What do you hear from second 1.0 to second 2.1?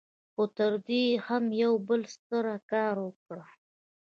يې هم يو بل